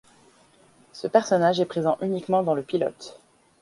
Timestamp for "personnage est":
1.05-1.65